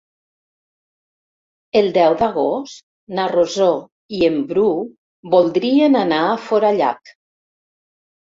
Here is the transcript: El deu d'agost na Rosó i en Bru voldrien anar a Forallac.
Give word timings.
El 1.81 1.89
deu 1.97 2.15
d'agost 2.21 2.79
na 3.19 3.25
Rosó 3.33 3.67
i 4.19 4.23
en 4.29 4.39
Bru 4.53 4.65
voldrien 5.35 5.99
anar 6.03 6.23
a 6.31 6.35
Forallac. 6.47 7.13